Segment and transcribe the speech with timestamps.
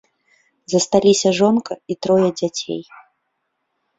[0.71, 2.81] Засталіся жонка і трое дзяцей.